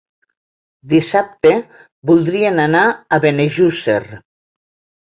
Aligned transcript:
Dissabte 0.93 1.53
voldrien 2.13 2.65
anar 2.67 2.83
a 3.19 3.25
Benejússer. 3.29 4.03